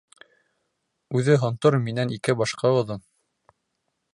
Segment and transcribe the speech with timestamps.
[1.19, 3.05] Үҙе һонтор, минән ике башҡа оҙон.